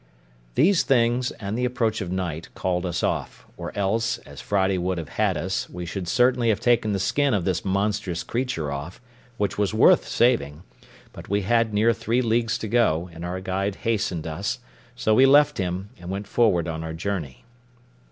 [0.55, 4.97] These things, and the approach of night, called us off, or else, as Friday would
[4.97, 8.99] have had us, we should certainly have taken the skin of this monstrous creature off,
[9.37, 10.63] which was worth saving;
[11.13, 14.57] but we had near three leagues to go, and our guide hastened us;
[14.95, 17.45] so we left him, and went forward on our journey.